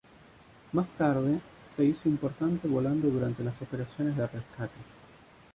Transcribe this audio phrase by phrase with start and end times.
[0.71, 4.73] Más tarde, se hizo importante volando durante las operaciones de rescate.